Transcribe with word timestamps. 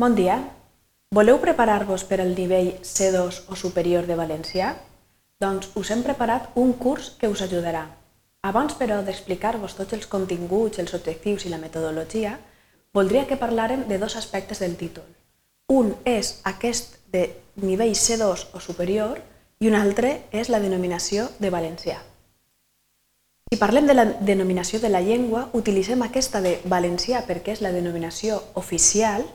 Bon 0.00 0.14
dia. 0.14 0.36
Voleu 1.10 1.40
preparar-vos 1.42 2.04
per 2.06 2.20
al 2.22 2.36
nivell 2.38 2.68
C2 2.86 3.50
o 3.50 3.56
superior 3.58 4.04
de 4.06 4.14
valencià? 4.14 4.68
Doncs 5.42 5.72
us 5.74 5.88
hem 5.90 6.04
preparat 6.06 6.52
un 6.54 6.70
curs 6.78 7.08
que 7.18 7.26
us 7.26 7.40
ajudarà. 7.42 7.80
Abans, 8.46 8.76
però, 8.78 9.00
d'explicar-vos 9.02 9.74
tots 9.74 9.96
els 9.96 10.06
continguts, 10.06 10.78
els 10.78 10.94
objectius 10.94 11.46
i 11.46 11.50
la 11.50 11.58
metodologia, 11.58 12.36
voldria 12.94 13.24
que 13.26 13.40
parlàrem 13.40 13.82
de 13.88 13.98
dos 13.98 14.14
aspectes 14.14 14.62
del 14.62 14.76
títol. 14.78 15.08
Un 15.66 15.90
és 16.06 16.30
aquest 16.46 16.94
de 17.10 17.24
nivell 17.56 17.96
C2 17.98 18.54
o 18.54 18.62
superior 18.62 19.18
i 19.58 19.66
un 19.66 19.74
altre 19.74 20.12
és 20.30 20.46
la 20.46 20.62
denominació 20.62 21.26
de 21.42 21.50
valencià. 21.50 21.98
Si 23.50 23.58
parlem 23.58 23.90
de 23.90 23.98
la 23.98 24.06
denominació 24.22 24.78
de 24.78 24.94
la 24.94 25.02
llengua, 25.02 25.48
utilitzem 25.58 26.06
aquesta 26.06 26.38
de 26.38 26.60
valencià 26.70 27.26
perquè 27.26 27.58
és 27.58 27.66
la 27.66 27.74
denominació 27.74 28.38
oficial, 28.54 29.26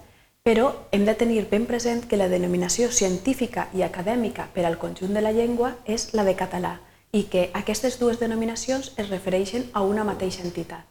però 0.44 0.74
hem 0.92 1.06
de 1.06 1.16
tenir 1.16 1.48
ben 1.50 1.66
present 1.66 2.04
que 2.08 2.18
la 2.20 2.28
denominació 2.28 2.90
científica 2.92 3.70
i 3.74 3.82
acadèmica 3.82 4.50
per 4.54 4.66
al 4.68 4.78
conjunt 4.78 5.14
de 5.16 5.22
la 5.24 5.32
llengua 5.32 5.78
és 5.86 6.10
la 6.14 6.26
de 6.28 6.36
català 6.36 6.80
i 7.14 7.24
que 7.32 7.50
aquestes 7.54 7.96
dues 8.00 8.20
denominacions 8.20 8.92
es 8.98 9.10
refereixen 9.10 9.70
a 9.72 9.84
una 9.88 10.04
mateixa 10.04 10.44
entitat. 10.44 10.84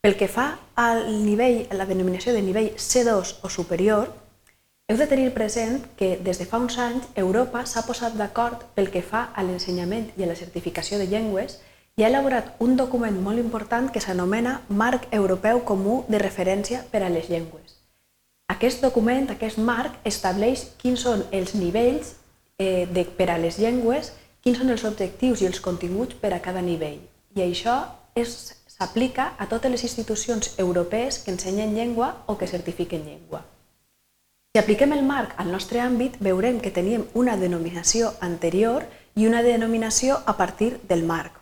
Pel 0.00 0.16
que 0.16 0.28
fa 0.32 0.46
al 0.76 1.04
nivell, 1.26 1.66
a 1.68 1.76
la 1.76 1.84
denominació 1.84 2.32
de 2.32 2.40
nivell 2.40 2.70
C2 2.78 3.34
o 3.42 3.50
superior, 3.50 4.14
heu 4.88 4.96
de 4.96 5.06
tenir 5.10 5.34
present 5.36 5.82
que 5.98 6.16
des 6.16 6.38
de 6.40 6.46
fa 6.48 6.62
uns 6.62 6.78
anys 6.80 7.08
Europa 7.20 7.66
s'ha 7.66 7.84
posat 7.84 8.14
d'acord 8.16 8.62
pel 8.74 8.88
que 8.94 9.02
fa 9.02 9.28
a 9.34 9.44
l'ensenyament 9.44 10.14
i 10.16 10.24
a 10.24 10.30
la 10.30 10.38
certificació 10.38 10.96
de 10.96 11.10
llengües 11.10 11.58
i 11.98 12.04
ha 12.04 12.08
elaborat 12.08 12.54
un 12.64 12.78
document 12.78 13.18
molt 13.20 13.42
important 13.42 13.90
que 13.92 14.00
s'anomena 14.00 14.62
Marc 14.70 15.10
Europeu 15.10 15.66
Comú 15.66 16.04
de 16.08 16.22
Referència 16.22 16.86
per 16.94 17.02
a 17.02 17.10
les 17.12 17.28
Llengües. 17.28 17.77
Aquest 18.48 18.80
document, 18.82 19.28
aquest 19.30 19.58
marc, 19.60 19.98
estableix 20.08 20.64
quins 20.80 21.04
són 21.04 21.24
els 21.36 21.52
nivells 21.54 22.14
eh, 22.58 22.86
de, 22.88 23.04
per 23.04 23.28
a 23.30 23.36
les 23.38 23.58
llengües, 23.60 24.14
quins 24.42 24.58
són 24.62 24.72
els 24.72 24.84
objectius 24.88 25.42
i 25.42 25.48
els 25.50 25.60
continguts 25.60 26.16
per 26.22 26.32
a 26.32 26.40
cada 26.40 26.62
nivell. 26.64 27.02
I 27.36 27.44
això 27.44 27.76
s'aplica 28.18 29.34
a 29.38 29.46
totes 29.52 29.70
les 29.70 29.84
institucions 29.84 30.54
europees 30.56 31.20
que 31.20 31.30
ensenyen 31.30 31.74
llengua 31.76 32.14
o 32.26 32.38
que 32.38 32.48
certifiquen 32.48 33.04
llengua. 33.04 33.44
Si 34.54 34.58
apliquem 34.62 34.94
el 34.96 35.04
marc 35.04 35.36
al 35.36 35.52
nostre 35.52 35.84
àmbit, 35.84 36.16
veurem 36.24 36.58
que 36.64 36.72
teníem 36.72 37.04
una 37.14 37.36
denominació 37.36 38.14
anterior 38.24 38.88
i 39.14 39.28
una 39.28 39.42
denominació 39.42 40.22
a 40.24 40.38
partir 40.40 40.80
del 40.88 41.04
marc. 41.04 41.36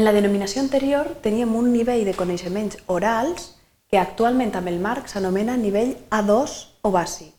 En 0.00 0.06
la 0.08 0.16
denominació 0.16 0.62
anterior 0.64 1.18
teníem 1.22 1.54
un 1.54 1.70
nivell 1.70 2.06
de 2.08 2.16
coneixements 2.16 2.80
orals 2.86 3.59
que 3.90 3.98
actualment 3.98 4.54
amb 4.54 4.70
el 4.70 4.78
marc 4.78 5.08
s'anomena 5.10 5.56
nivell 5.58 5.96
A2 6.14 6.52
o 6.86 6.92
bàsic. 6.94 7.34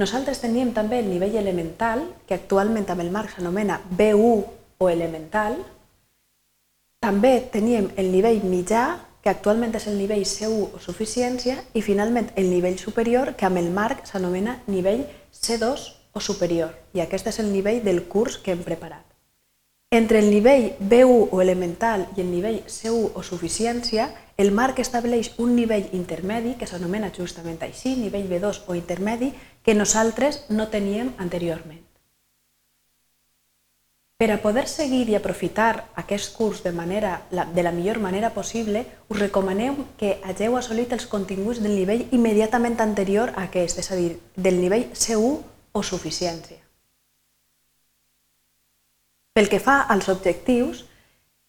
Nosaltres 0.00 0.40
teníem 0.40 0.72
també 0.74 0.98
el 0.98 1.10
nivell 1.12 1.36
elemental, 1.36 2.00
que 2.26 2.34
actualment 2.34 2.88
amb 2.90 3.04
el 3.04 3.12
marc 3.12 3.34
s'anomena 3.34 3.76
B1 3.98 4.46
o 4.80 4.88
elemental. 4.88 5.58
També 7.04 7.36
teníem 7.52 7.90
el 8.00 8.10
nivell 8.10 8.40
mitjà, 8.48 8.86
que 9.22 9.30
actualment 9.30 9.76
és 9.76 9.86
el 9.86 10.00
nivell 10.00 10.24
C1 10.24 10.74
o 10.74 10.80
suficiència, 10.80 11.60
i 11.76 11.84
finalment 11.84 12.32
el 12.34 12.48
nivell 12.50 12.80
superior, 12.80 13.34
que 13.36 13.46
amb 13.46 13.60
el 13.60 13.70
marc 13.70 14.06
s'anomena 14.08 14.58
nivell 14.66 15.04
C2 15.36 15.90
o 16.12 16.20
superior. 16.20 16.72
I 16.96 17.04
aquest 17.04 17.28
és 17.28 17.38
el 17.44 17.52
nivell 17.52 17.84
del 17.84 18.06
curs 18.08 18.40
que 18.40 18.56
hem 18.56 18.64
preparat. 18.64 19.03
Entre 19.90 20.18
el 20.18 20.30
nivell 20.30 20.72
B1 20.80 21.28
o 21.30 21.40
elemental 21.40 22.08
i 22.16 22.20
el 22.24 22.30
nivell 22.32 22.64
C1 22.66 23.12
o 23.14 23.22
suficiència, 23.22 24.08
el 24.36 24.50
marc 24.50 24.80
estableix 24.82 25.32
un 25.38 25.54
nivell 25.54 25.92
intermedi, 25.94 26.56
que 26.58 26.66
s'anomena 26.66 27.12
justament 27.14 27.60
així, 27.62 27.94
nivell 27.94 28.26
B2 28.26 28.64
o 28.66 28.74
intermedi, 28.74 29.30
que 29.62 29.76
nosaltres 29.78 30.46
no 30.50 30.66
teníem 30.68 31.12
anteriorment. 31.18 31.84
Per 34.18 34.30
a 34.32 34.40
poder 34.42 34.66
seguir 34.70 35.08
i 35.10 35.16
aprofitar 35.18 35.90
aquest 36.00 36.34
curs 36.34 36.62
de, 36.66 36.72
manera, 36.72 37.26
de 37.30 37.62
la 37.62 37.72
millor 37.76 37.98
manera 38.02 38.30
possible, 38.34 38.86
us 39.06 39.18
recomanem 39.18 39.78
que 39.98 40.16
hagueu 40.24 40.58
assolit 40.58 40.94
els 40.94 41.06
continguts 41.06 41.62
del 41.62 41.74
nivell 41.78 42.06
immediatament 42.10 42.80
anterior 42.80 43.34
a 43.36 43.46
aquest, 43.46 43.78
és 43.78 43.90
a 43.90 43.98
dir, 43.98 44.14
del 44.34 44.58
nivell 44.62 44.90
C1 44.94 45.38
o 45.70 45.82
suficiència. 45.82 46.63
Pel 49.34 49.48
que 49.50 49.58
fa 49.58 49.80
als 49.80 50.08
objectius, 50.08 50.84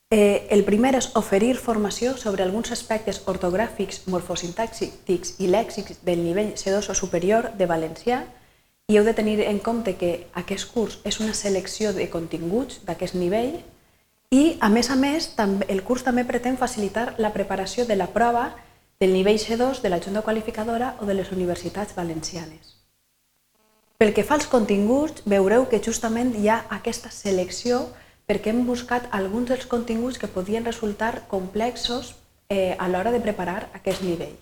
eh, 0.09 0.47
el 0.49 0.63
primer 0.65 0.95
és 0.97 1.11
oferir 1.19 1.51
formació 1.61 2.15
sobre 2.17 2.41
alguns 2.41 2.71
aspectes 2.73 3.19
ortogràfics, 3.29 4.07
morfosintàxics 4.09 5.35
i 5.37 5.49
lèxics 5.53 5.99
del 6.07 6.23
nivell 6.25 6.55
C2 6.57 6.89
o 6.89 6.95
superior 6.97 7.51
de 7.59 7.67
valencià 7.69 8.23
i 8.89 8.97
heu 8.97 9.05
de 9.05 9.13
tenir 9.13 9.37
en 9.45 9.59
compte 9.59 9.93
que 10.01 10.25
aquest 10.33 10.73
curs 10.73 10.97
és 11.05 11.19
una 11.21 11.37
selecció 11.37 11.93
de 11.93 12.09
continguts 12.09 12.81
d'aquest 12.89 13.13
nivell 13.21 13.59
i, 14.33 14.57
a 14.61 14.69
més 14.73 14.89
a 14.89 14.97
més, 14.97 15.29
el 15.69 15.83
curs 15.83 16.01
també 16.01 16.25
pretén 16.25 16.57
facilitar 16.57 17.13
la 17.21 17.33
preparació 17.37 17.85
de 17.85 18.01
la 18.01 18.09
prova 18.17 18.47
del 18.99 19.13
nivell 19.13 19.37
C2 19.37 19.85
de 19.85 19.93
la 19.93 20.01
Junta 20.01 20.25
Qualificadora 20.25 20.95
o 21.01 21.05
de 21.05 21.13
les 21.13 21.29
universitats 21.31 21.93
valencianes. 21.93 22.84
Pel 23.97 24.11
que 24.11 24.25
fa 24.27 24.35
als 24.35 24.47
continguts, 24.51 25.23
veureu 25.23 25.69
que 25.71 25.79
justament 25.79 26.33
hi 26.35 26.49
ha 26.51 26.57
aquesta 26.77 27.11
selecció 27.15 27.85
perquè 28.27 28.51
hem 28.51 28.65
buscat 28.67 29.05
alguns 29.15 29.47
dels 29.53 29.67
continguts 29.71 30.19
que 30.19 30.27
podien 30.27 30.65
resultar 30.67 31.27
complexos 31.31 32.15
eh, 32.49 32.75
a 32.77 32.89
l'hora 32.89 33.13
de 33.13 33.21
preparar 33.23 33.69
aquest 33.77 34.03
nivell. 34.03 34.35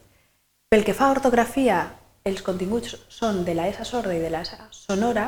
Pel 0.73 0.81
que 0.87 0.95
fa 0.97 1.05
a 1.05 1.13
ortografia, 1.13 1.83
els 2.25 2.41
continguts 2.41 2.95
són 3.13 3.43
de 3.45 3.53
la 3.53 3.67
ESA 3.69 3.85
sorda 3.85 4.15
i 4.17 4.23
de 4.23 4.31
la 4.33 4.41
ESA 4.41 4.71
sonora. 4.73 5.27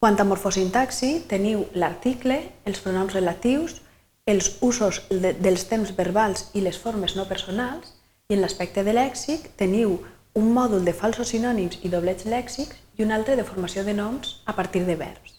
Quant 0.00 0.16
a 0.16 0.24
morfosintaxi, 0.24 1.26
teniu 1.28 1.66
l'article, 1.74 2.40
els 2.64 2.80
pronoms 2.80 3.12
relatius, 3.18 3.82
els 4.24 4.54
usos 4.64 5.02
de, 5.10 5.34
dels 5.36 5.66
temps 5.68 5.92
verbals 5.96 6.48
i 6.54 6.62
les 6.64 6.78
formes 6.80 7.16
no 7.18 7.28
personals, 7.28 7.92
i 8.28 8.38
en 8.38 8.40
l'aspecte 8.44 8.84
de 8.86 8.94
lèxic 8.96 9.50
teniu 9.60 9.98
un 10.38 10.52
mòdul 10.54 10.84
de 10.86 10.94
falsos 10.94 11.32
sinònims 11.34 11.80
i 11.82 11.90
doblets 11.90 12.26
lèxics 12.30 12.78
i 12.98 13.04
un 13.04 13.10
altre 13.14 13.34
de 13.36 13.44
formació 13.48 13.82
de 13.84 13.94
noms 13.98 14.36
a 14.46 14.54
partir 14.54 14.84
de 14.86 14.94
verbs. 14.96 15.34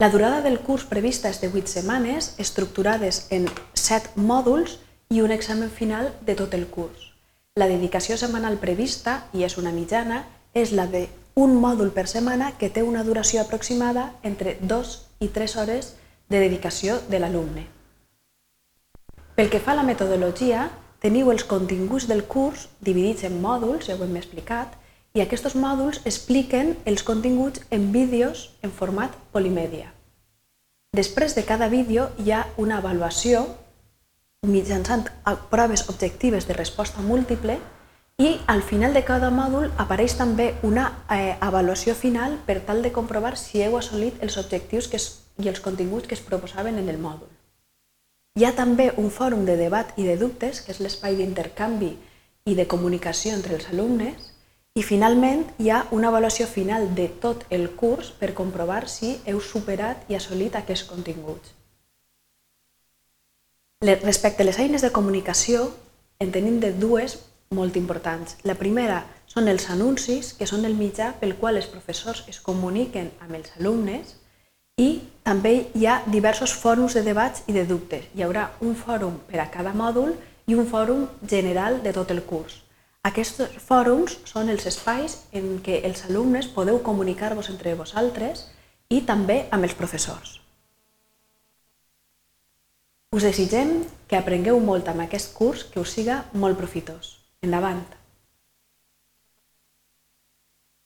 La 0.00 0.08
durada 0.08 0.40
del 0.40 0.60
curs 0.64 0.86
prevista 0.88 1.28
és 1.28 1.40
de 1.42 1.50
8 1.50 1.68
setmanes, 1.68 2.34
estructurades 2.38 3.26
en 3.36 3.48
7 3.74 4.14
mòduls 4.16 4.78
i 5.10 5.20
un 5.20 5.34
examen 5.34 5.68
final 5.68 6.12
de 6.24 6.36
tot 6.38 6.54
el 6.54 6.68
curs. 6.72 7.10
La 7.58 7.66
dedicació 7.68 8.16
setmanal 8.16 8.56
prevista, 8.62 9.26
i 9.34 9.42
és 9.44 9.58
una 9.58 9.74
mitjana, 9.74 10.22
és 10.54 10.70
la 10.72 10.86
de 10.86 11.08
un 11.34 11.58
mòdul 11.60 11.90
per 11.92 12.06
setmana 12.08 12.52
que 12.56 12.70
té 12.70 12.82
una 12.86 13.02
duració 13.04 13.42
aproximada 13.42 14.12
entre 14.22 14.56
2 14.62 14.94
i 15.20 15.28
3 15.28 15.56
hores 15.56 15.92
de 16.30 16.38
dedicació 16.38 17.00
de 17.10 17.18
l'alumne. 17.18 17.66
Pel 19.34 19.50
que 19.50 19.60
fa 19.60 19.74
a 19.74 19.80
la 19.82 19.88
metodologia, 19.90 20.70
teniu 21.00 21.30
els 21.32 21.44
continguts 21.48 22.06
del 22.10 22.24
curs 22.28 22.68
dividits 22.80 23.24
en 23.24 23.40
mòduls, 23.42 23.88
ja 23.88 23.96
ho 23.96 24.04
hem 24.04 24.18
explicat, 24.20 24.76
i 25.14 25.22
aquests 25.24 25.56
mòduls 25.58 26.02
expliquen 26.06 26.76
els 26.86 27.02
continguts 27.02 27.64
en 27.70 27.90
vídeos 27.92 28.50
en 28.62 28.70
format 28.70 29.16
polimèdia. 29.32 29.90
Després 30.94 31.34
de 31.34 31.44
cada 31.46 31.68
vídeo 31.70 32.08
hi 32.18 32.32
ha 32.34 32.44
una 32.58 32.78
avaluació 32.78 33.44
mitjançant 34.46 35.08
proves 35.50 35.88
objectives 35.88 36.46
de 36.48 36.54
resposta 36.56 37.02
múltiple 37.02 37.58
i 38.20 38.36
al 38.46 38.62
final 38.62 38.94
de 38.94 39.02
cada 39.04 39.30
mòdul 39.32 39.70
apareix 39.78 40.16
també 40.18 40.54
una 40.62 40.86
eh, 41.08 41.36
avaluació 41.40 41.94
final 41.94 42.38
per 42.46 42.60
tal 42.66 42.82
de 42.82 42.92
comprovar 42.92 43.36
si 43.40 43.62
heu 43.64 43.76
assolit 43.78 44.22
els 44.22 44.36
objectius 44.36 44.88
que 44.88 44.98
es, 45.00 45.10
i 45.38 45.48
els 45.48 45.60
continguts 45.60 46.08
que 46.08 46.18
es 46.18 46.24
proposaven 46.24 46.78
en 46.78 46.88
el 46.88 46.98
mòdul. 46.98 47.28
Hi 48.40 48.46
ha 48.48 48.54
també 48.56 48.86
un 48.96 49.10
fòrum 49.12 49.42
de 49.44 49.52
debat 49.52 49.90
i 50.00 50.04
de 50.06 50.14
dubtes, 50.16 50.62
que 50.64 50.72
és 50.72 50.78
l'espai 50.80 51.12
d'intercanvi 51.18 51.90
i 52.48 52.54
de 52.56 52.64
comunicació 52.72 53.34
entre 53.36 53.52
els 53.58 53.66
alumnes, 53.68 54.30
i 54.80 54.84
finalment 54.86 55.42
hi 55.60 55.68
ha 55.68 55.82
una 55.92 56.08
avaluació 56.08 56.46
final 56.48 56.86
de 56.96 57.10
tot 57.20 57.42
el 57.52 57.66
curs 57.82 58.08
per 58.16 58.30
comprovar 58.38 58.86
si 58.88 59.10
heu 59.28 59.42
superat 59.44 60.08
i 60.08 60.16
assolit 60.16 60.56
aquests 60.56 60.86
continguts. 60.88 61.52
Respecte 63.84 64.40
a 64.40 64.48
les 64.48 64.62
eines 64.64 64.80
de 64.80 64.92
comunicació, 64.96 65.66
en 66.18 66.32
tenim 66.32 66.62
de 66.64 66.72
dues 66.72 67.18
molt 67.50 67.76
importants. 67.76 68.38
La 68.48 68.56
primera 68.56 69.02
són 69.26 69.52
els 69.52 69.68
anuncis, 69.68 70.32
que 70.32 70.48
són 70.48 70.64
el 70.64 70.80
mitjà 70.80 71.12
pel 71.20 71.36
qual 71.36 71.60
els 71.60 71.68
professors 71.68 72.24
es 72.32 72.40
comuniquen 72.40 73.12
amb 73.20 73.36
els 73.36 73.52
alumnes 73.60 74.16
i 74.80 74.88
també 75.26 75.52
hi 75.76 75.86
ha 75.86 76.00
diversos 76.08 76.54
fòrums 76.56 76.96
de 76.96 77.04
debats 77.04 77.44
i 77.46 77.54
de 77.56 77.66
dubtes. 77.68 78.06
Hi 78.16 78.24
haurà 78.24 78.48
un 78.64 78.74
fòrum 78.74 79.20
per 79.28 79.42
a 79.42 79.50
cada 79.52 79.74
mòdul 79.76 80.14
i 80.48 80.56
un 80.56 80.66
fòrum 80.66 81.06
general 81.28 81.82
de 81.84 81.92
tot 81.96 82.10
el 82.14 82.22
curs. 82.24 82.56
Aquests 83.06 83.60
fòrums 83.64 84.18
són 84.28 84.50
els 84.52 84.66
espais 84.68 85.20
en 85.36 85.54
què 85.64 85.80
els 85.88 86.02
alumnes 86.08 86.50
podeu 86.56 86.80
comunicar-vos 86.84 87.48
entre 87.52 87.76
vosaltres 87.78 88.46
i 88.90 89.00
també 89.08 89.44
amb 89.50 89.64
els 89.68 89.76
professors. 89.78 90.40
Us 93.16 93.24
desitgem 93.26 93.80
que 94.06 94.18
aprengueu 94.18 94.60
molt 94.62 94.88
amb 94.90 95.02
aquest 95.06 95.32
curs, 95.34 95.64
que 95.64 95.80
us 95.80 95.96
siga 95.96 96.24
molt 96.32 96.60
profitós. 96.60 97.16
Endavant! 97.42 97.99